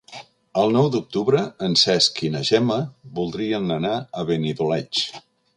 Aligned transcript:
El 0.61 0.71
nou 0.75 0.87
d'octubre 0.95 1.41
en 1.67 1.77
Cesc 1.83 2.23
i 2.29 2.33
na 2.37 2.43
Gemma 2.51 2.79
voldrien 3.21 3.77
anar 3.79 3.95
a 4.23 4.29
Benidoleig. 4.31 5.07